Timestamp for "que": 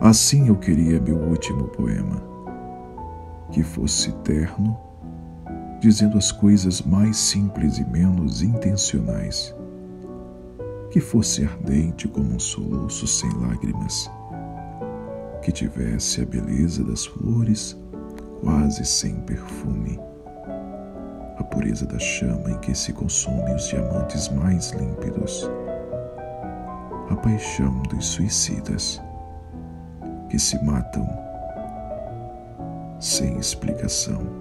3.50-3.64, 10.92-11.00, 15.42-15.50, 22.60-22.72, 30.28-30.38